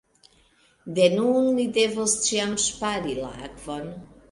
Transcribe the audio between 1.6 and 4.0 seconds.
devos ĉiam ŝpari la akvon.